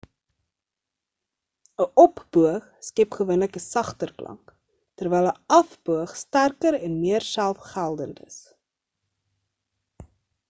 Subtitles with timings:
[1.83, 4.55] 'n op-boog skep gewoonlik 'n sagter klank
[5.01, 8.39] terwyl 'n af-boog sterker en meer selfgeldend is